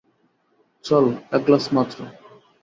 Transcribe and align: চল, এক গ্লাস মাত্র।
চল, 0.85 1.05
এক 1.31 1.41
গ্লাস 1.45 1.65
মাত্র। 1.75 1.97